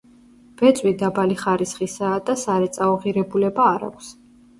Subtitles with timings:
[0.59, 4.09] ბეწვი დაბალი ხარისხისაა და სარეწაო ღირებულება არ აქვს.